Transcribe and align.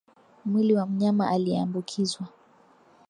mwili 0.45 0.73
wa 0.75 0.85
mnyama 0.85 1.29
aliyeambukizwa 1.29 2.27